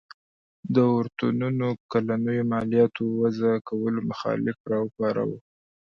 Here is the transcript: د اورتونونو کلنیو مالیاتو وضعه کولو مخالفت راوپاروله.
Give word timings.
د 0.73 0.75
اورتونونو 0.93 1.67
کلنیو 1.91 2.47
مالیاتو 2.51 3.03
وضعه 3.21 3.55
کولو 3.69 3.99
مخالفت 4.09 4.63
راوپاروله. 4.73 5.37